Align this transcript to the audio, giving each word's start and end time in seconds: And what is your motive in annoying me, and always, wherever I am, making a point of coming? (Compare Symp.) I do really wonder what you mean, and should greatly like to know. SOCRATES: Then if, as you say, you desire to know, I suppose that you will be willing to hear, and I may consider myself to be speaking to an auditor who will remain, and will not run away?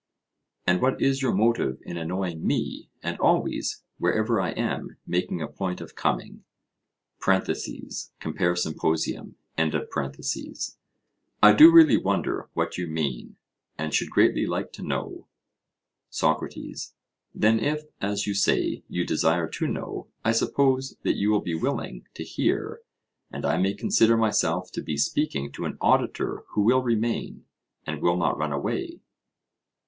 And 0.65 0.81
what 0.81 0.99
is 0.99 1.21
your 1.21 1.31
motive 1.31 1.77
in 1.83 1.95
annoying 1.95 2.43
me, 2.43 2.89
and 3.03 3.19
always, 3.19 3.83
wherever 3.99 4.41
I 4.41 4.49
am, 4.49 4.97
making 5.05 5.43
a 5.43 5.47
point 5.47 5.79
of 5.79 5.93
coming? 5.93 6.43
(Compare 7.19 8.55
Symp.) 8.55 8.79
I 11.43 11.53
do 11.53 11.71
really 11.71 11.97
wonder 11.97 12.49
what 12.53 12.79
you 12.79 12.87
mean, 12.87 13.35
and 13.77 13.93
should 13.93 14.09
greatly 14.09 14.47
like 14.47 14.73
to 14.73 14.81
know. 14.81 15.27
SOCRATES: 16.09 16.95
Then 17.35 17.59
if, 17.59 17.83
as 18.01 18.25
you 18.25 18.33
say, 18.33 18.81
you 18.89 19.05
desire 19.05 19.47
to 19.49 19.67
know, 19.67 20.07
I 20.25 20.31
suppose 20.31 20.95
that 21.03 21.13
you 21.17 21.29
will 21.29 21.41
be 21.41 21.53
willing 21.53 22.07
to 22.15 22.23
hear, 22.23 22.81
and 23.29 23.45
I 23.45 23.57
may 23.59 23.75
consider 23.75 24.17
myself 24.17 24.71
to 24.71 24.81
be 24.81 24.97
speaking 24.97 25.51
to 25.51 25.65
an 25.65 25.77
auditor 25.79 26.43
who 26.53 26.61
will 26.61 26.81
remain, 26.81 27.45
and 27.85 28.01
will 28.01 28.17
not 28.17 28.39
run 28.39 28.51
away? 28.51 28.99